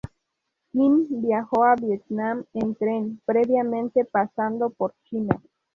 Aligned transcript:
Kim 0.71 1.05
viajo 1.21 1.63
a 1.63 1.75
Vietnam 1.75 2.43
en 2.55 2.73
tren 2.73 3.21
previamente 3.23 4.03
pasando 4.03 4.71
por 4.71 4.95
China. 5.03 5.39